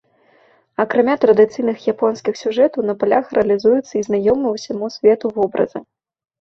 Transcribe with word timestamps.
Акрамя 0.83 1.15
традыцыйных 1.25 1.77
японскіх 1.93 2.33
сюжэтаў 2.41 2.81
на 2.89 2.97
палях 3.05 3.25
рэалізуюцца 3.41 3.93
і 3.97 4.01
знаёмыя 4.11 4.51
ўсяму 4.59 4.93
свету 4.99 5.25
вобразы. 5.41 5.79